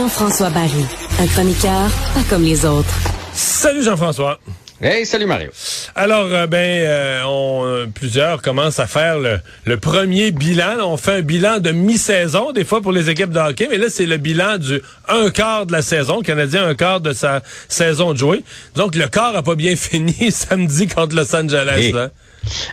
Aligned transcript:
Jean-François 0.00 0.48
Barry, 0.48 0.86
un 1.18 1.26
chroniqueur 1.26 1.90
pas 2.14 2.22
comme 2.30 2.42
les 2.42 2.64
autres. 2.64 2.88
Salut 3.34 3.82
Jean-François. 3.82 4.40
Hey, 4.80 5.04
salut 5.04 5.26
Mario. 5.26 5.50
Alors, 5.94 6.28
euh, 6.32 6.46
ben, 6.46 6.56
euh, 6.56 7.22
on, 7.26 7.66
euh, 7.66 7.86
plusieurs 7.94 8.40
commencent 8.40 8.80
à 8.80 8.86
faire 8.86 9.18
le, 9.18 9.76
premier 9.76 10.30
bilan. 10.30 10.78
On 10.80 10.96
fait 10.96 11.16
un 11.16 11.20
bilan 11.20 11.58
de 11.58 11.70
mi-saison, 11.72 12.52
des 12.52 12.64
fois 12.64 12.80
pour 12.80 12.92
les 12.92 13.10
équipes 13.10 13.28
de 13.28 13.40
hockey, 13.40 13.68
mais 13.70 13.76
là, 13.76 13.90
c'est 13.90 14.06
le 14.06 14.16
bilan 14.16 14.56
du 14.56 14.80
un 15.06 15.28
quart 15.28 15.66
de 15.66 15.72
la 15.72 15.82
saison. 15.82 16.20
Le 16.20 16.22
Canadien 16.22 16.66
un 16.66 16.74
quart 16.74 17.02
de 17.02 17.12
sa 17.12 17.42
saison 17.68 18.14
de 18.14 18.18
jouer. 18.18 18.42
Donc, 18.76 18.94
le 18.94 19.06
quart 19.06 19.36
a 19.36 19.42
pas 19.42 19.54
bien 19.54 19.76
fini 19.76 20.32
samedi 20.32 20.88
contre 20.88 21.14
Los 21.14 21.36
Angeles. 21.36 21.92
Là. 21.92 22.08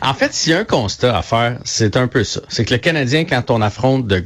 En 0.02 0.14
fait, 0.14 0.34
s'il 0.34 0.54
y 0.54 0.56
a 0.56 0.60
un 0.60 0.64
constat 0.64 1.18
à 1.18 1.22
faire, 1.22 1.60
c'est 1.64 1.98
un 1.98 2.08
peu 2.08 2.24
ça. 2.24 2.42
C'est 2.48 2.66
que 2.66 2.74
le 2.74 2.80
Canadien, 2.80 3.26
quand 3.26 3.52
on 3.52 3.62
affronte 3.62 4.08
de, 4.08 4.24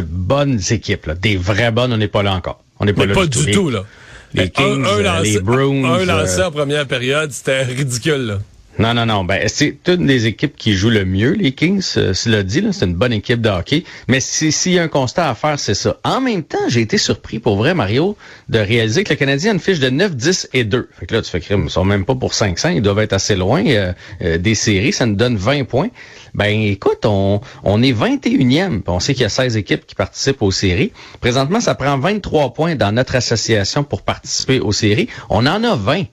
bonnes 0.00 0.60
équipes, 0.70 1.10
des 1.20 1.36
vraies 1.36 1.72
bonnes, 1.72 1.92
on 1.92 1.96
n'est 1.96 2.08
pas 2.08 2.22
là 2.22 2.34
encore. 2.34 2.62
On 2.80 2.84
n'est 2.84 2.92
pas 2.92 3.06
là 3.06 3.14
pas 3.14 3.26
du 3.26 3.50
tout, 3.50 3.70
là. 3.70 3.84
Les 4.34 4.50
Kings, 4.50 4.84
euh, 4.84 5.20
les 5.22 5.38
Bruins. 5.38 5.84
Un 5.84 6.04
lancé 6.04 6.40
euh, 6.40 6.48
en 6.48 6.50
première 6.50 6.86
période, 6.86 7.30
c'était 7.30 7.62
ridicule, 7.62 8.26
là. 8.26 8.38
Non, 8.76 8.92
non, 8.92 9.06
non. 9.06 9.22
Ben, 9.22 9.46
c'est 9.46 9.76
une 9.86 10.06
des 10.06 10.26
équipes 10.26 10.56
qui 10.56 10.72
joue 10.72 10.90
le 10.90 11.04
mieux, 11.04 11.30
les 11.32 11.52
Kings. 11.52 11.84
Euh, 11.96 12.12
cela 12.12 12.42
dit, 12.42 12.60
c'est 12.72 12.86
une 12.86 12.94
bonne 12.94 13.12
équipe 13.12 13.40
de 13.40 13.48
hockey. 13.48 13.84
Mais 14.08 14.18
s'il 14.18 14.72
y 14.72 14.80
a 14.80 14.82
un 14.82 14.88
constat 14.88 15.30
à 15.30 15.34
faire, 15.36 15.60
c'est 15.60 15.74
ça. 15.74 15.98
En 16.02 16.20
même 16.20 16.42
temps, 16.42 16.58
j'ai 16.66 16.80
été 16.80 16.98
surpris, 16.98 17.38
pour 17.38 17.56
vrai, 17.56 17.74
Mario, 17.74 18.16
de 18.48 18.58
réaliser 18.58 19.04
que 19.04 19.12
le 19.12 19.16
Canadien 19.16 19.52
a 19.52 19.54
une 19.54 19.60
fiche 19.60 19.78
de 19.78 19.90
9, 19.90 20.16
10 20.16 20.48
et 20.54 20.64
2. 20.64 20.88
Fait 20.98 21.06
que 21.06 21.14
là, 21.14 21.22
tu 21.22 21.30
fais 21.30 21.40
crime. 21.40 21.64
Ils 21.66 21.70
sont 21.70 21.84
même 21.84 22.04
pas 22.04 22.16
pour 22.16 22.34
500. 22.34 22.70
Ils 22.70 22.82
doivent 22.82 22.98
être 22.98 23.12
assez 23.12 23.36
loin 23.36 23.64
euh, 23.64 23.92
euh, 24.22 24.38
des 24.38 24.56
séries. 24.56 24.92
Ça 24.92 25.06
nous 25.06 25.14
donne 25.14 25.36
20 25.36 25.64
points. 25.64 25.90
Ben, 26.34 26.60
écoute, 26.60 27.04
on, 27.04 27.40
on 27.62 27.80
est 27.80 27.92
21e. 27.92 28.82
On 28.88 28.98
sait 28.98 29.14
qu'il 29.14 29.22
y 29.22 29.26
a 29.26 29.28
16 29.28 29.56
équipes 29.56 29.86
qui 29.86 29.94
participent 29.94 30.42
aux 30.42 30.50
séries. 30.50 30.90
Présentement, 31.20 31.60
ça 31.60 31.76
prend 31.76 31.96
23 31.96 32.54
points 32.54 32.74
dans 32.74 32.90
notre 32.90 33.14
association 33.14 33.84
pour 33.84 34.02
participer 34.02 34.58
aux 34.58 34.72
séries. 34.72 35.08
On 35.30 35.46
en 35.46 35.62
a 35.62 35.76
20 35.76 36.06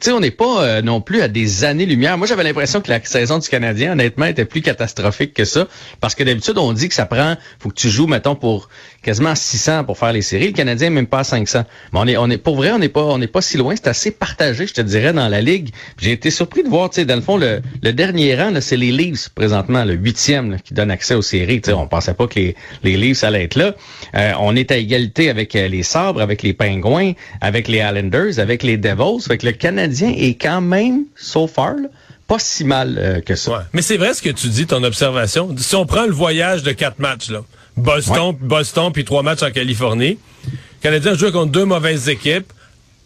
sais, 0.00 0.12
on 0.12 0.20
n'est 0.20 0.30
pas 0.30 0.62
euh, 0.62 0.82
non 0.82 1.00
plus 1.00 1.22
à 1.22 1.28
des 1.28 1.64
années-lumière. 1.64 2.18
Moi, 2.18 2.26
j'avais 2.26 2.44
l'impression 2.44 2.80
que 2.80 2.90
la 2.90 3.02
saison 3.02 3.38
du 3.38 3.48
Canadien, 3.48 3.92
honnêtement, 3.92 4.26
était 4.26 4.44
plus 4.44 4.60
catastrophique 4.60 5.32
que 5.32 5.44
ça. 5.46 5.66
Parce 6.00 6.14
que 6.14 6.24
d'habitude, 6.24 6.58
on 6.58 6.72
dit 6.74 6.88
que 6.88 6.94
ça 6.94 7.06
prend, 7.06 7.36
faut 7.58 7.70
que 7.70 7.74
tu 7.74 7.88
joues, 7.88 8.06
mettons, 8.06 8.34
pour 8.34 8.68
quasiment 9.02 9.34
600 9.34 9.84
pour 9.84 9.96
faire 9.96 10.12
les 10.12 10.20
séries. 10.20 10.48
Le 10.48 10.52
Canadien, 10.52 10.90
même 10.90 11.06
pas 11.06 11.20
à 11.20 11.24
500. 11.24 11.64
Mais 11.92 11.98
on 11.98 12.06
est, 12.06 12.16
on 12.18 12.28
est, 12.28 12.36
pour 12.36 12.56
vrai, 12.56 12.70
on 12.72 12.78
n'est 12.78 12.90
pas, 12.90 13.02
on 13.02 13.16
n'est 13.16 13.28
pas 13.28 13.40
si 13.40 13.56
loin. 13.56 13.74
C'est 13.76 13.88
assez 13.88 14.10
partagé, 14.10 14.66
je 14.66 14.74
te 14.74 14.82
dirais, 14.82 15.14
dans 15.14 15.28
la 15.28 15.40
ligue. 15.40 15.70
J'ai 15.98 16.12
été 16.12 16.30
surpris 16.30 16.62
de 16.62 16.68
voir, 16.68 16.90
tu 16.90 16.96
sais, 16.96 17.04
dans 17.06 17.16
le 17.16 17.22
fond, 17.22 17.38
le, 17.38 17.62
le 17.82 17.92
dernier 17.94 18.36
rang, 18.36 18.52
c'est 18.60 18.76
les 18.76 18.92
Leafs, 18.92 19.30
présentement, 19.30 19.84
le 19.84 19.94
huitième, 19.94 20.58
qui 20.62 20.74
donne 20.74 20.90
accès 20.90 21.14
aux 21.14 21.22
séries. 21.22 21.62
Tu 21.62 21.70
sais, 21.70 21.72
on 21.72 21.86
pensait 21.86 22.14
pas 22.14 22.26
que 22.26 22.38
les, 22.38 22.56
les 22.82 22.98
Leafs 22.98 23.24
allaient 23.24 23.44
être 23.44 23.56
là. 23.56 23.74
Euh, 24.14 24.32
on 24.40 24.54
est 24.54 24.70
à 24.70 24.76
égalité 24.76 25.30
avec 25.30 25.56
euh, 25.56 25.68
les 25.68 25.82
Sabres, 25.82 26.20
avec 26.20 26.42
les 26.42 26.52
Pingouins, 26.52 27.12
avec 27.40 27.68
les 27.68 27.78
Islanders, 27.78 28.38
avec 28.38 28.62
les 28.62 28.76
Devils. 28.76 29.22
Fait 29.26 29.38
que 29.38 29.46
le 29.46 29.52
Canadien 29.52 29.77
est 29.78 30.40
quand 30.40 30.60
même, 30.60 31.04
so 31.16 31.46
far, 31.46 31.74
pas 32.26 32.38
si 32.38 32.64
mal 32.64 32.96
euh, 32.98 33.20
que 33.20 33.34
ça. 33.34 33.66
Mais 33.72 33.82
c'est 33.82 33.96
vrai 33.96 34.14
ce 34.14 34.22
que 34.22 34.30
tu 34.30 34.48
dis, 34.48 34.66
ton 34.66 34.84
observation. 34.84 35.54
Si 35.56 35.74
on 35.74 35.86
prend 35.86 36.04
le 36.04 36.12
voyage 36.12 36.62
de 36.62 36.72
quatre 36.72 36.98
matchs, 36.98 37.30
là, 37.30 37.42
Boston, 37.76 38.36
Boston, 38.40 38.92
puis 38.92 39.04
trois 39.04 39.22
matchs 39.22 39.42
en 39.42 39.50
Californie, 39.50 40.18
les 40.44 40.58
Canadiens 40.82 41.14
jouent 41.14 41.32
contre 41.32 41.52
deux 41.52 41.64
mauvaises 41.64 42.08
équipes. 42.08 42.52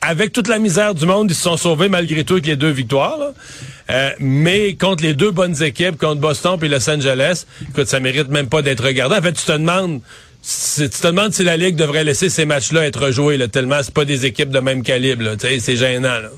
Avec 0.05 0.33
toute 0.33 0.49
la 0.49 0.59
misère 0.59 0.97
du 0.97 1.07
monde, 1.07 1.31
ils 1.31 1.35
se 1.37 1.43
sont 1.43 1.57
sauvés 1.57 1.89
malgré 1.89 2.25
tout 2.25 2.35
avec 2.35 2.47
les 2.47 2.57
deux 2.57 2.71
victoires. 2.71 3.21
Euh, 3.91 4.11
mais 4.19 4.75
contre 4.75 5.05
les 5.05 5.15
deux 5.15 5.31
bonnes 5.31 5.63
équipes, 5.63 5.97
contre 5.97 6.21
Boston 6.21 6.57
puis 6.59 6.69
Los 6.69 6.91
Angeles, 6.91 7.45
écoute, 7.69 7.87
ça 7.87 8.01
mérite 8.01 8.29
même 8.29 8.49
pas 8.49 8.63
d'être 8.63 8.83
regardé. 8.85 9.15
En 9.15 9.23
fait, 9.23 9.33
tu 9.33 9.45
te 9.45 9.53
demandes 9.53 10.01
tu 10.43 10.89
te 10.89 11.07
demandes 11.07 11.33
si 11.33 11.45
la 11.45 11.57
Ligue 11.57 11.77
devrait 11.77 12.03
laisser 12.03 12.29
ces 12.29 12.45
matchs-là 12.47 12.85
être 12.85 13.13
joués, 13.13 13.37
là, 13.37 13.47
tellement 13.47 13.81
c'est 13.81 13.95
pas 13.95 14.05
des 14.05 14.27
équipes 14.27 14.51
de 14.51 14.59
même 14.59 14.83
calibre. 14.83 15.37
C'est 15.39 15.77
gênant. 15.77 16.19
Là. 16.19 16.31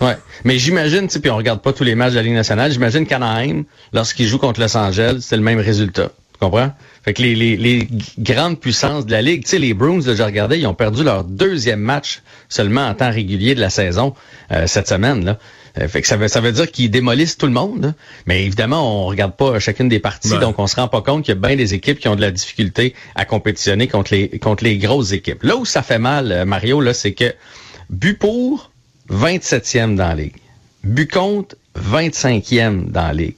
Ouais. 0.00 0.16
Mais 0.44 0.58
j'imagine, 0.58 1.08
puis 1.08 1.30
on 1.30 1.36
regarde 1.36 1.60
pas 1.62 1.72
tous 1.72 1.84
les 1.84 1.94
matchs 1.94 2.12
de 2.12 2.16
la 2.16 2.22
Ligue 2.22 2.34
nationale, 2.34 2.72
j'imagine 2.72 3.06
qu'Anaheim, 3.06 3.64
lorsqu'ils 3.92 4.26
jouent 4.26 4.38
contre 4.38 4.60
Los 4.60 4.76
Angeles, 4.76 5.18
c'est 5.20 5.36
le 5.36 5.42
même 5.42 5.60
résultat. 5.60 6.10
Tu 6.32 6.38
comprends? 6.40 6.72
Fait 7.04 7.14
que 7.14 7.22
les, 7.22 7.34
les, 7.34 7.56
les 7.56 7.88
grandes 8.18 8.58
puissances 8.58 9.06
de 9.06 9.12
la 9.12 9.22
Ligue, 9.22 9.44
tu 9.44 9.50
sais, 9.50 9.58
les 9.58 9.74
Bruins, 9.74 10.00
là, 10.04 10.14
j'ai 10.14 10.24
regardé, 10.24 10.58
ils 10.58 10.66
ont 10.66 10.74
perdu 10.74 11.04
leur 11.04 11.22
deuxième 11.22 11.80
match 11.80 12.22
seulement 12.48 12.86
en 12.86 12.94
temps 12.94 13.10
régulier 13.10 13.54
de 13.54 13.60
la 13.60 13.70
saison 13.70 14.14
euh, 14.50 14.66
cette 14.66 14.88
semaine. 14.88 15.24
Là. 15.24 15.38
Euh, 15.80 15.88
fait 15.88 16.02
que 16.02 16.08
ça 16.08 16.16
veut, 16.16 16.28
ça 16.28 16.40
veut 16.40 16.52
dire 16.52 16.70
qu'ils 16.70 16.90
démolissent 16.90 17.36
tout 17.36 17.46
le 17.46 17.52
monde. 17.52 17.94
Mais 18.26 18.44
évidemment, 18.44 19.04
on 19.04 19.06
regarde 19.06 19.36
pas 19.36 19.58
chacune 19.58 19.88
des 19.88 20.00
parties, 20.00 20.38
donc 20.38 20.58
on 20.58 20.66
se 20.66 20.76
rend 20.76 20.88
pas 20.88 21.02
compte 21.02 21.24
qu'il 21.24 21.34
y 21.34 21.38
a 21.38 21.40
bien 21.40 21.56
des 21.56 21.74
équipes 21.74 21.98
qui 21.98 22.08
ont 22.08 22.16
de 22.16 22.20
la 22.20 22.30
difficulté 22.30 22.94
à 23.14 23.24
compétitionner 23.24 23.86
contre 23.88 24.14
les 24.14 24.38
contre 24.38 24.64
les 24.64 24.78
grosses 24.78 25.12
équipes. 25.12 25.42
Là 25.42 25.56
où 25.56 25.64
ça 25.64 25.82
fait 25.82 25.98
mal, 25.98 26.32
euh, 26.32 26.44
Mario, 26.44 26.80
là, 26.80 26.94
c'est 26.94 27.12
que 27.12 27.34
but 27.90 28.18
pour 28.18 28.70
27e 29.10 29.96
dans 29.96 30.08
la 30.08 30.14
ligue. 30.14 30.36
But 30.82 31.10
contre 31.10 31.56
25e 31.78 32.90
dans 32.90 33.06
la 33.08 33.12
ligue. 33.12 33.36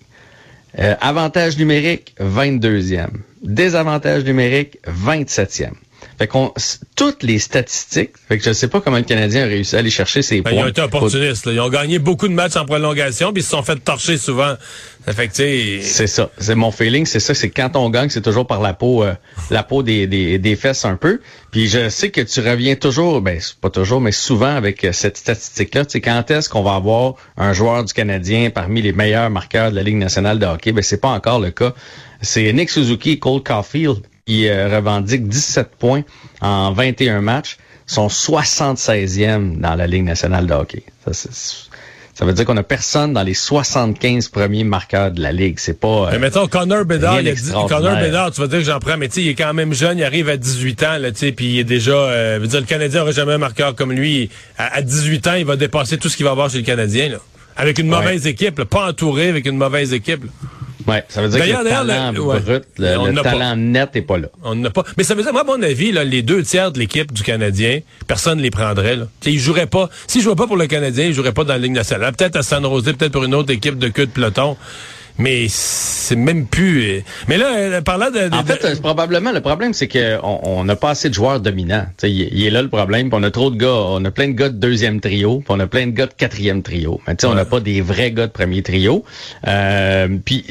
Euh, 0.78 0.94
avantage 1.00 1.56
numérique, 1.58 2.14
22e. 2.20 3.08
Désavantage 3.42 4.24
numérique, 4.24 4.78
27e. 4.86 5.72
Fait 6.18 6.26
qu'on 6.26 6.52
toutes 6.96 7.22
les 7.22 7.38
statistiques, 7.38 8.12
fait 8.28 8.38
que 8.38 8.44
je 8.44 8.52
sais 8.52 8.68
pas 8.68 8.80
comment 8.80 8.96
le 8.96 9.02
Canadien 9.02 9.42
a 9.42 9.46
réussi 9.46 9.76
à 9.76 9.80
aller 9.80 9.90
chercher 9.90 10.22
ses 10.22 10.40
points. 10.40 10.52
Ben, 10.52 10.58
ils 10.58 10.64
ont 10.64 10.68
été 10.68 10.80
opportunistes. 10.80 11.46
Ils 11.46 11.60
ont 11.60 11.68
gagné 11.68 11.98
beaucoup 11.98 12.26
de 12.26 12.32
matchs 12.32 12.56
en 12.56 12.64
prolongation, 12.64 13.32
puis 13.32 13.42
ils 13.42 13.44
se 13.44 13.50
sont 13.50 13.62
fait 13.62 13.76
torcher 13.76 14.16
souvent. 14.16 14.54
C'est 15.82 16.06
ça. 16.06 16.30
C'est 16.38 16.54
mon 16.54 16.70
feeling, 16.70 17.06
c'est 17.06 17.20
ça. 17.20 17.34
C'est 17.34 17.50
quand 17.50 17.76
on 17.76 17.90
gagne, 17.90 18.08
c'est 18.08 18.22
toujours 18.22 18.46
par 18.46 18.60
la 18.60 18.72
peau, 18.72 19.04
euh, 19.04 19.12
la 19.50 19.62
peau 19.62 19.82
des, 19.82 20.06
des, 20.06 20.38
des, 20.38 20.56
fesses 20.56 20.84
un 20.84 20.96
peu. 20.96 21.20
Puis 21.52 21.68
je 21.68 21.88
sais 21.90 22.10
que 22.10 22.22
tu 22.22 22.40
reviens 22.40 22.74
toujours, 22.74 23.20
ben 23.20 23.38
pas 23.60 23.70
toujours, 23.70 24.00
mais 24.00 24.10
souvent 24.10 24.56
avec 24.56 24.84
euh, 24.84 24.92
cette 24.92 25.18
statistique-là. 25.18 25.84
Tu 25.84 25.92
sais, 25.92 26.00
quand 26.00 26.30
est-ce 26.30 26.48
qu'on 26.48 26.62
va 26.62 26.74
avoir 26.74 27.14
un 27.36 27.52
joueur 27.52 27.84
du 27.84 27.92
Canadien 27.92 28.50
parmi 28.50 28.82
les 28.82 28.92
meilleurs 28.92 29.30
marqueurs 29.30 29.70
de 29.70 29.76
la 29.76 29.82
Ligue 29.82 29.96
nationale 29.96 30.38
de 30.38 30.46
hockey? 30.46 30.72
Ben 30.72 30.82
c'est 30.82 31.00
pas 31.00 31.10
encore 31.10 31.40
le 31.40 31.50
cas. 31.50 31.74
C'est 32.22 32.52
Nick 32.52 32.70
Suzuki 32.70 33.12
et 33.12 33.18
Cole 33.18 33.42
Caulfield 33.42 34.00
qui 34.26 34.48
euh, 34.48 34.68
revendiquent 34.68 35.28
17 35.28 35.70
points 35.78 36.02
en 36.40 36.72
21 36.72 37.20
matchs, 37.20 37.58
sont 37.86 38.08
76e 38.08 39.58
dans 39.60 39.76
la 39.76 39.86
Ligue 39.86 40.04
nationale 40.04 40.46
de 40.46 40.52
hockey. 40.52 40.82
Ça, 41.06 41.30
ça 42.12 42.24
veut 42.24 42.32
dire 42.32 42.44
qu'on 42.44 42.56
a 42.56 42.64
personne 42.64 43.12
dans 43.12 43.22
les 43.22 43.34
75 43.34 44.30
premiers 44.30 44.64
marqueurs 44.64 45.12
de 45.12 45.22
la 45.22 45.30
Ligue. 45.30 45.58
C'est 45.58 45.78
pas. 45.78 46.08
Euh, 46.08 46.08
mais 46.12 46.18
mettons, 46.18 46.48
Connor 46.48 46.84
Bedard, 46.84 47.20
Connor 47.68 48.00
Bedard, 48.00 48.32
tu 48.32 48.40
vas 48.40 48.48
dire 48.48 48.58
que 48.58 48.64
j'en 48.64 48.80
prends, 48.80 48.96
mais 48.96 49.06
tu 49.06 49.14
sais, 49.14 49.22
il 49.22 49.28
est 49.28 49.34
quand 49.34 49.54
même 49.54 49.72
jeune, 49.72 49.98
il 49.98 50.04
arrive 50.04 50.28
à 50.28 50.36
18 50.36 50.82
ans, 50.82 50.98
là, 50.98 51.12
tu 51.12 51.18
sais, 51.18 51.32
puis 51.32 51.46
il 51.46 51.58
est 51.60 51.64
déjà, 51.64 51.92
euh, 51.92 52.38
veux 52.40 52.48
dire, 52.48 52.60
le 52.60 52.66
Canadien 52.66 53.00
n'aurait 53.00 53.12
jamais 53.12 53.34
un 53.34 53.38
marqueur 53.38 53.76
comme 53.76 53.92
lui. 53.92 54.30
À, 54.58 54.82
18 54.82 55.26
ans, 55.28 55.34
il 55.34 55.44
va 55.44 55.54
dépasser 55.54 55.98
tout 55.98 56.08
ce 56.08 56.16
qu'il 56.16 56.24
va 56.24 56.32
avoir 56.32 56.50
chez 56.50 56.58
le 56.58 56.64
Canadien, 56.64 57.10
là. 57.10 57.18
Avec 57.58 57.78
une 57.78 57.88
mauvaise 57.88 58.26
équipe, 58.26 58.64
pas 58.64 58.88
entouré 58.88 59.28
avec 59.28 59.46
une 59.46 59.56
mauvaise 59.56 59.94
équipe. 59.94 60.24
Ouais, 60.86 61.04
ça 61.08 61.20
veut 61.22 61.28
dire 61.28 61.40
que 61.40 61.64
le 61.64 61.68
talent 61.68 62.12
brut, 62.12 62.64
le, 62.78 63.22
talent 63.22 63.56
net 63.56 63.94
n'est 63.94 64.02
pas 64.02 64.18
là. 64.18 64.28
On 64.44 64.54
n'a 64.54 64.70
pas. 64.70 64.84
Mais 64.96 65.04
ça 65.04 65.14
veut 65.14 65.22
dire, 65.22 65.32
moi, 65.32 65.42
à 65.42 65.44
mon 65.44 65.60
avis, 65.62 65.90
là, 65.90 66.04
les 66.04 66.22
deux 66.22 66.42
tiers 66.42 66.70
de 66.70 66.78
l'équipe 66.78 67.12
du 67.12 67.22
Canadien, 67.22 67.80
personne 68.06 68.38
ne 68.38 68.42
les 68.42 68.50
prendrait. 68.50 68.96
Là. 68.96 69.08
Ils 69.24 69.40
joueraient 69.40 69.66
pas. 69.66 69.88
S'ils 70.06 70.22
joueraient 70.22 70.36
pas 70.36 70.46
pour 70.46 70.56
le 70.56 70.66
Canadien, 70.66 71.06
ils 71.06 71.14
joueraient 71.14 71.32
pas 71.32 71.44
dans 71.44 71.54
la 71.54 71.58
Ligue 71.58 71.72
nationale. 71.72 72.14
Peut-être 72.14 72.36
à 72.36 72.42
San 72.42 72.62
Jose, 72.62 72.84
peut-être 72.84 73.12
pour 73.12 73.24
une 73.24 73.34
autre 73.34 73.52
équipe 73.52 73.78
de 73.78 73.88
queue 73.88 74.06
de 74.06 74.12
peloton 74.12 74.56
mais 75.18 75.46
c'est 75.48 76.16
même 76.16 76.46
plus. 76.46 76.82
Euh, 76.82 77.00
mais 77.28 77.38
là, 77.38 77.56
euh, 77.56 77.80
parlant 77.80 78.10
de, 78.10 78.32
en 78.34 78.44
fait, 78.44 78.80
probablement 78.80 79.32
le 79.32 79.40
problème, 79.40 79.72
c'est 79.72 79.88
qu'on 79.88 80.40
on 80.42 80.64
n'a 80.64 80.76
pas 80.76 80.90
assez 80.90 81.08
de 81.08 81.14
joueurs 81.14 81.40
dominants. 81.40 81.86
Il, 82.02 82.44
est 82.44 82.50
là 82.50 82.62
le 82.62 82.68
problème. 82.68 83.08
on 83.12 83.22
a 83.22 83.30
trop 83.30 83.50
de 83.50 83.56
gars. 83.56 83.68
On 83.68 84.04
a 84.04 84.10
plein 84.10 84.28
de 84.28 84.32
gars 84.32 84.48
de 84.48 84.56
deuxième 84.56 85.00
trio. 85.00 85.42
on 85.48 85.60
a 85.60 85.66
plein 85.66 85.86
de 85.86 85.92
gars 85.92 86.06
de 86.06 86.14
quatrième 86.14 86.62
trio. 86.62 87.00
Mais 87.06 87.24
on 87.24 87.34
n'a 87.34 87.44
pas 87.44 87.60
des 87.60 87.80
vrais 87.80 88.12
gars 88.12 88.26
de 88.26 88.32
premier 88.32 88.62
trio. 88.62 89.04
Euh, 89.46 90.08
puis 90.24 90.44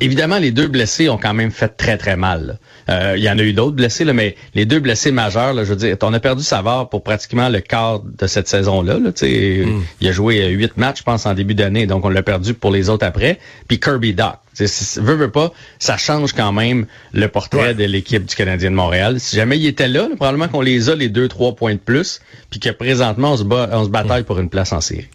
Évidemment, 0.00 0.38
les 0.38 0.50
deux 0.50 0.66
blessés 0.66 1.08
ont 1.08 1.18
quand 1.18 1.34
même 1.34 1.52
fait 1.52 1.68
très, 1.68 1.96
très 1.96 2.16
mal. 2.16 2.58
Euh, 2.88 3.14
il 3.16 3.22
y 3.22 3.30
en 3.30 3.38
a 3.38 3.42
eu 3.42 3.52
d'autres 3.52 3.76
blessés, 3.76 4.04
là, 4.04 4.12
mais 4.12 4.34
les 4.54 4.66
deux 4.66 4.80
blessés 4.80 5.12
majeurs, 5.12 5.54
là, 5.54 5.64
je 5.64 5.70
veux 5.70 5.76
dire, 5.76 5.96
on 6.02 6.12
a 6.12 6.20
perdu 6.20 6.42
Savard 6.42 6.88
pour 6.88 7.02
pratiquement 7.02 7.48
le 7.48 7.60
quart 7.60 8.00
de 8.00 8.26
cette 8.26 8.48
saison-là. 8.48 8.98
Là, 8.98 9.10
mm. 9.10 9.82
Il 10.00 10.08
a 10.08 10.12
joué 10.12 10.46
huit 10.48 10.76
matchs, 10.76 10.98
je 10.98 11.02
pense, 11.04 11.26
en 11.26 11.34
début 11.34 11.54
d'année, 11.54 11.86
donc 11.86 12.04
on 12.04 12.08
l'a 12.08 12.22
perdu 12.22 12.54
pour 12.54 12.72
les 12.72 12.88
autres 12.88 13.06
après. 13.06 13.38
Puis 13.68 13.78
Kirby 13.78 14.14
Doc. 14.14 14.34
Veux, 14.56 15.14
veut 15.14 15.30
pas, 15.32 15.52
ça 15.80 15.96
change 15.96 16.32
quand 16.32 16.52
même 16.52 16.86
le 17.12 17.26
portrait 17.26 17.74
de 17.74 17.84
l'équipe 17.84 18.24
du 18.24 18.36
Canadien 18.36 18.70
de 18.70 18.76
Montréal. 18.76 19.18
Si 19.18 19.34
jamais 19.34 19.58
il 19.58 19.66
était 19.66 19.88
là, 19.88 20.08
probablement 20.14 20.46
qu'on 20.46 20.60
les 20.60 20.90
a 20.90 20.94
les 20.94 21.08
deux, 21.08 21.26
trois 21.26 21.56
points 21.56 21.74
de 21.74 21.80
plus, 21.80 22.20
puis 22.50 22.60
que 22.60 22.70
présentement, 22.70 23.32
on 23.32 23.36
se, 23.36 23.42
bat, 23.42 23.68
on 23.72 23.84
se 23.84 23.88
bataille 23.88 24.22
pour 24.22 24.38
une 24.38 24.48
place 24.48 24.72
en 24.72 24.80
série. 24.80 25.08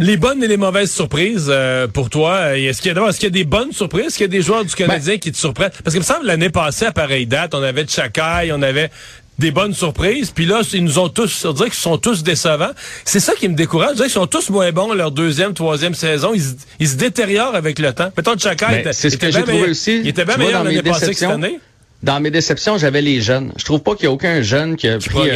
Les 0.00 0.16
bonnes 0.16 0.42
et 0.44 0.46
les 0.46 0.56
mauvaises 0.56 0.92
surprises 0.92 1.48
euh, 1.48 1.88
pour 1.88 2.08
toi, 2.08 2.34
euh, 2.34 2.54
est-ce 2.54 2.80
qu'il 2.80 2.94
y, 2.94 2.98
a, 2.98 3.08
est-ce 3.08 3.18
qu'il 3.18 3.26
y 3.26 3.32
a 3.32 3.42
des 3.42 3.44
bonnes 3.44 3.72
surprises? 3.72 4.06
Est-ce 4.06 4.16
qu'il 4.18 4.24
y 4.24 4.28
a 4.28 4.32
des 4.32 4.42
joueurs 4.42 4.64
du 4.64 4.74
Canadien 4.74 5.14
ben- 5.14 5.18
qui 5.18 5.32
te 5.32 5.36
surprennent? 5.36 5.72
Parce 5.82 5.94
que 5.94 5.98
me 5.98 6.04
semble 6.04 6.26
l'année 6.26 6.50
passée, 6.50 6.86
à 6.86 6.92
pareille 6.92 7.26
date, 7.26 7.54
on 7.54 7.62
avait 7.62 7.86
Chakai, 7.86 8.52
on 8.52 8.62
avait 8.62 8.90
des 9.38 9.50
bonnes 9.50 9.74
surprises. 9.74 10.30
Puis 10.30 10.46
là, 10.46 10.60
ils 10.72 10.84
nous 10.84 10.98
ont 11.00 11.08
tous, 11.08 11.44
on 11.44 11.52
dirait 11.52 11.70
qu'ils 11.70 11.78
sont 11.78 11.98
tous 11.98 12.22
décevants. 12.22 12.70
C'est 13.04 13.20
ça 13.20 13.34
qui 13.34 13.48
me 13.48 13.54
décourage. 13.54 13.90
Je 13.90 13.94
dirais 13.96 14.08
qu'ils 14.08 14.14
sont 14.14 14.26
tous 14.26 14.50
moins 14.50 14.70
bons 14.70 14.92
leur 14.94 15.10
deuxième, 15.10 15.52
troisième 15.52 15.94
saison. 15.94 16.32
Ils, 16.78 16.88
se 16.88 16.96
détériorent 16.96 17.56
avec 17.56 17.80
le 17.80 17.92
temps. 17.92 18.10
Peut-être 18.12 18.40
Chakai 18.40 18.80
était, 18.80 18.92
c'est 18.92 19.10
ce 19.10 19.16
que 19.16 19.30
j'ai 19.32 19.42
trouvé 19.42 19.70
aussi. 19.70 20.00
Il 20.00 20.08
était 20.08 20.24
bien 20.24 20.36
meilleur 20.36 20.62
l'année 20.62 20.82
passée 20.82 21.10
que 21.10 21.14
cette 21.14 21.30
année. 21.30 21.58
Dans 22.04 22.20
mes 22.20 22.30
déceptions, 22.30 22.78
j'avais 22.78 23.02
les 23.02 23.20
jeunes. 23.20 23.52
Je 23.56 23.64
trouve 23.64 23.80
pas 23.80 23.96
qu'il 23.96 24.04
y 24.04 24.08
a 24.08 24.12
aucun 24.12 24.42
jeune 24.42 24.76
qui 24.76 24.86
a 24.88 24.98
pris 24.98 25.30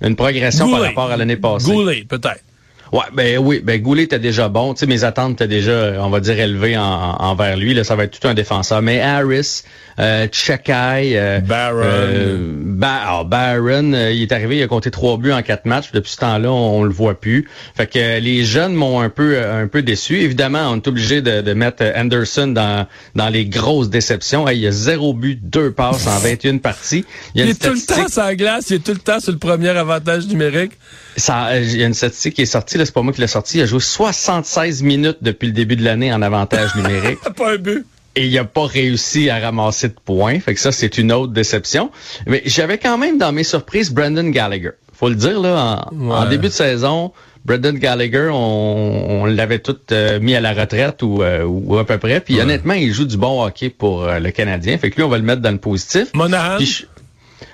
une 0.00 0.16
progression 0.16 0.70
par 0.70 0.80
rapport 0.80 1.10
à 1.10 1.18
l'année 1.18 1.36
passée. 1.36 1.70
Goulet, 1.70 2.06
peut-être. 2.08 2.40
Ouais, 2.92 3.04
ben 3.12 3.38
oui, 3.38 3.60
ben 3.62 3.80
Goulet 3.80 4.04
était 4.04 4.18
déjà 4.18 4.48
bon. 4.48 4.74
Tu 4.74 4.80
sais, 4.80 4.86
mes 4.86 5.04
attentes 5.04 5.34
étaient 5.34 5.48
déjà, 5.48 5.94
on 6.00 6.10
va 6.10 6.20
dire, 6.20 6.38
élevées 6.40 6.76
en, 6.76 6.82
envers 6.82 7.56
lui. 7.56 7.72
Là, 7.72 7.84
ça 7.84 7.94
va 7.94 8.04
être 8.04 8.18
tout 8.18 8.26
un 8.26 8.34
défenseur. 8.34 8.82
Mais 8.82 9.00
Harris, 9.00 9.62
euh, 10.00 10.26
Chekai, 10.32 11.16
euh, 11.16 11.40
Barron, 11.40 11.82
euh, 11.84 12.80
ah, 12.82 13.22
Barron, 13.24 13.92
euh, 13.92 14.12
il 14.12 14.22
est 14.22 14.32
arrivé, 14.32 14.56
il 14.56 14.62
a 14.62 14.66
compté 14.66 14.90
trois 14.90 15.18
buts 15.18 15.30
en 15.30 15.42
quatre 15.42 15.66
matchs. 15.66 15.92
Depuis 15.92 16.10
ce 16.12 16.16
temps-là, 16.18 16.50
on, 16.50 16.82
le 16.82 16.92
voit 16.92 17.20
plus. 17.20 17.48
Fait 17.76 17.86
que 17.86 18.18
les 18.18 18.44
jeunes 18.44 18.74
m'ont 18.74 19.00
un 19.00 19.08
peu, 19.10 19.38
un 19.40 19.68
peu 19.68 19.82
déçu. 19.82 20.20
Évidemment, 20.20 20.70
on 20.70 20.76
est 20.76 20.88
obligé 20.88 21.22
de, 21.22 21.42
de, 21.42 21.52
mettre 21.52 21.84
Anderson 21.94 22.48
dans, 22.48 22.86
dans 23.14 23.28
les 23.28 23.46
grosses 23.46 23.90
déceptions. 23.90 24.48
il 24.48 24.58
y 24.58 24.66
a 24.66 24.72
zéro 24.72 25.12
but, 25.12 25.38
deux 25.42 25.70
passes 25.70 26.06
en 26.06 26.18
21 26.22 26.58
parties. 26.58 27.04
Il, 27.34 27.48
est 27.48 27.60
tout 27.60 27.72
le 27.72 27.86
temps 27.86 28.08
sur 28.08 28.22
la 28.22 28.34
glace, 28.34 28.70
il 28.70 28.76
est 28.76 28.84
tout 28.84 28.92
le 28.92 28.98
temps 28.98 29.20
sur 29.20 29.32
le 29.32 29.38
premier 29.38 29.68
avantage 29.68 30.26
numérique. 30.26 30.72
Ça, 31.20 31.58
il 31.58 31.76
y 31.76 31.84
a 31.84 31.86
une 31.86 31.94
statistique 31.94 32.34
qui 32.34 32.42
est 32.42 32.46
sortie 32.46 32.78
c'est 32.78 32.92
pas 32.92 33.02
moi 33.02 33.12
qui 33.12 33.20
l'ai 33.20 33.26
sorti. 33.26 33.58
Il 33.58 33.62
a 33.62 33.66
joué 33.66 33.80
76 33.80 34.82
minutes 34.82 35.18
depuis 35.20 35.46
le 35.46 35.52
début 35.52 35.76
de 35.76 35.84
l'année 35.84 36.12
en 36.12 36.22
avantage 36.22 36.74
numérique. 36.74 37.18
pas 37.36 37.52
un 37.52 37.56
but. 37.56 37.86
Et 38.16 38.26
il 38.26 38.34
n'a 38.34 38.44
pas 38.44 38.66
réussi 38.66 39.30
à 39.30 39.38
ramasser 39.38 39.88
de 39.88 39.94
points. 40.04 40.40
Fait 40.40 40.54
que 40.54 40.60
ça, 40.60 40.72
c'est 40.72 40.98
une 40.98 41.12
autre 41.12 41.32
déception. 41.32 41.90
Mais 42.26 42.42
j'avais 42.44 42.78
quand 42.78 42.98
même 42.98 43.18
dans 43.18 43.32
mes 43.32 43.44
surprises 43.44 43.92
Brendan 43.92 44.30
Gallagher. 44.30 44.72
Faut 44.92 45.08
le 45.08 45.14
dire, 45.14 45.40
là, 45.40 45.88
en, 45.92 46.28
début 46.28 46.48
de 46.48 46.52
saison, 46.52 47.12
Brendan 47.44 47.78
Gallagher, 47.78 48.30
on, 48.32 49.24
l'avait 49.26 49.60
tout 49.60 49.78
euh, 49.92 50.18
mis 50.20 50.34
à 50.34 50.40
la 50.40 50.52
retraite 50.52 51.02
ou, 51.02 51.22
euh, 51.22 51.44
ou, 51.44 51.78
à 51.78 51.86
peu 51.86 51.98
près. 51.98 52.20
Puis 52.20 52.40
honnêtement, 52.40 52.74
il 52.74 52.92
joue 52.92 53.06
du 53.06 53.16
bon 53.16 53.42
hockey 53.44 53.70
pour 53.70 54.02
euh, 54.02 54.18
le 54.18 54.30
Canadien. 54.30 54.76
Fait 54.76 54.90
que 54.90 54.96
lui, 54.96 55.04
on 55.04 55.08
va 55.08 55.18
le 55.18 55.24
mettre 55.24 55.40
dans 55.40 55.52
le 55.52 55.58
positif. 55.58 56.08
Monahan? 56.14 56.58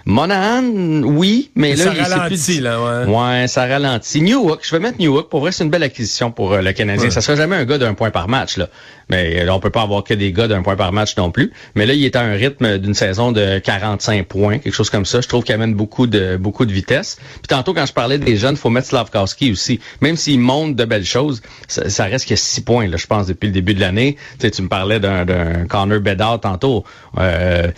Monahan, 0.04 1.02
oui, 1.02 1.50
mais, 1.54 1.74
là, 1.74 1.84
ça 1.84 2.16
ralentit, 2.16 2.60
là, 2.60 2.80
ouais. 2.80 3.12
Ouais, 3.12 3.48
ça 3.48 3.66
ralentit. 3.66 4.20
Newhook, 4.20 4.60
je 4.62 4.70
vais 4.70 4.80
mettre 4.80 4.98
Newhook. 5.00 5.28
Pour 5.28 5.40
vrai, 5.40 5.52
c'est 5.52 5.64
une 5.64 5.70
belle 5.70 5.82
acquisition 5.82 6.30
pour 6.30 6.52
euh, 6.52 6.62
le 6.62 6.72
Canadien. 6.72 7.10
Ça 7.10 7.20
sera 7.20 7.36
jamais 7.36 7.56
un 7.56 7.64
gars 7.64 7.78
d'un 7.78 7.94
point 7.94 8.10
par 8.10 8.28
match, 8.28 8.56
là. 8.56 8.68
Mais 9.08 9.44
là, 9.44 9.54
on 9.54 9.60
peut 9.60 9.70
pas 9.70 9.82
avoir 9.82 10.02
que 10.02 10.14
des 10.14 10.32
gars 10.32 10.48
d'un 10.48 10.62
point 10.62 10.76
par 10.76 10.92
match 10.92 11.16
non 11.16 11.30
plus. 11.30 11.52
Mais 11.74 11.86
là, 11.86 11.94
il 11.94 12.04
est 12.04 12.16
à 12.16 12.22
un 12.22 12.32
rythme 12.32 12.78
d'une 12.78 12.94
saison 12.94 13.30
de 13.30 13.58
45 13.58 14.26
points, 14.26 14.58
quelque 14.58 14.74
chose 14.74 14.90
comme 14.90 15.04
ça. 15.04 15.20
Je 15.20 15.28
trouve 15.28 15.44
qu'il 15.44 15.54
amène 15.54 15.74
beaucoup 15.74 16.06
de 16.06 16.36
beaucoup 16.36 16.66
de 16.66 16.72
vitesse. 16.72 17.16
Puis 17.16 17.48
tantôt, 17.48 17.72
quand 17.72 17.86
je 17.86 17.92
parlais 17.92 18.18
des 18.18 18.36
jeunes, 18.36 18.56
faut 18.56 18.70
mettre 18.70 18.88
Slavkowski 18.88 19.52
aussi. 19.52 19.80
Même 20.00 20.16
s'il 20.16 20.40
monte 20.40 20.74
de 20.74 20.84
belles 20.84 21.04
choses, 21.04 21.40
ça, 21.68 22.04
reste 22.04 22.28
que 22.28 22.36
6 22.36 22.62
points, 22.62 22.88
là, 22.88 22.96
je 22.96 23.06
pense, 23.06 23.26
depuis 23.26 23.46
le 23.46 23.52
début 23.52 23.74
de 23.74 23.80
l'année. 23.80 24.16
Tu 24.38 24.46
sais, 24.46 24.50
tu 24.50 24.62
me 24.62 24.68
parlais 24.68 24.98
d'un 24.98 25.66
Connor 25.68 26.00
Bedard 26.00 26.40
tantôt. 26.40 26.84
Euh, 27.18 27.70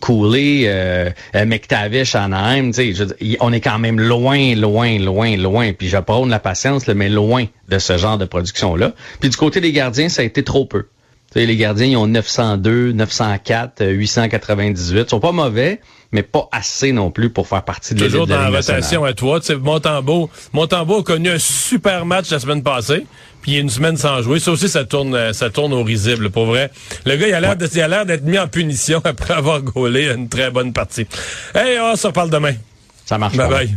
Cooley, 0.00 0.64
euh, 0.66 1.10
McTavish, 1.44 2.14
Anaheim, 2.14 2.70
on 3.40 3.52
est 3.52 3.60
quand 3.60 3.78
même 3.78 4.00
loin, 4.00 4.54
loin, 4.54 4.98
loin, 4.98 5.36
loin. 5.36 5.72
Puis 5.72 5.88
je 5.88 5.98
prône 5.98 6.30
la 6.30 6.38
patience, 6.38 6.86
mais 6.88 7.08
loin 7.08 7.46
de 7.68 7.78
ce 7.78 7.98
genre 7.98 8.18
de 8.18 8.24
production-là. 8.24 8.92
Puis 9.20 9.28
du 9.28 9.36
côté 9.36 9.60
des 9.60 9.72
gardiens, 9.72 10.08
ça 10.08 10.22
a 10.22 10.24
été 10.24 10.42
trop 10.42 10.64
peu. 10.64 10.86
Les 11.44 11.56
gardiens, 11.56 11.86
ils 11.86 11.96
ont 11.96 12.06
902, 12.06 12.92
904, 12.92 13.84
898. 13.84 15.00
Ils 15.00 15.10
sont 15.10 15.20
pas 15.20 15.32
mauvais, 15.32 15.80
mais 16.12 16.22
pas 16.22 16.48
assez 16.52 16.92
non 16.92 17.10
plus 17.10 17.30
pour 17.30 17.46
faire 17.48 17.62
partie 17.62 17.94
de 17.94 18.04
Toujours 18.04 18.26
dans 18.26 18.38
la 18.38 18.48
rotation 18.48 19.04
à 19.04 19.12
toi. 19.12 19.40
Montembeau, 19.60 20.30
Montembeau 20.52 21.00
a 21.00 21.02
connu 21.02 21.28
un 21.28 21.38
super 21.38 22.06
match 22.06 22.30
la 22.30 22.38
semaine 22.38 22.62
passée, 22.62 23.06
puis 23.42 23.52
il 23.52 23.54
y 23.54 23.58
a 23.58 23.60
une 23.60 23.70
semaine 23.70 23.96
sans 23.96 24.22
jouer. 24.22 24.38
Ça 24.38 24.52
aussi, 24.52 24.68
ça 24.68 24.84
tourne, 24.84 25.32
ça 25.34 25.50
tourne 25.50 25.72
au 25.74 25.82
risible, 25.82 26.30
pour 26.30 26.46
vrai. 26.46 26.70
Le 27.04 27.16
gars, 27.16 27.28
il 27.28 27.34
a 27.34 27.88
l'air 27.88 28.06
d'être 28.06 28.24
mis 28.24 28.38
en 28.38 28.48
punition 28.48 29.02
après 29.04 29.34
avoir 29.34 29.60
gaulé 29.60 30.10
une 30.10 30.28
très 30.28 30.50
bonne 30.50 30.72
partie. 30.72 31.06
Hey, 31.54 31.78
on 31.80 31.96
se 31.96 32.06
reparle 32.06 32.30
demain. 32.30 32.54
Ça 33.04 33.18
marche. 33.18 33.36
Bye 33.36 33.48
bye. 33.48 33.74